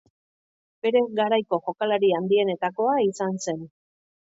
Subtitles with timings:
[0.87, 3.65] Bere garaiko jokalari handienetakoa izan zen.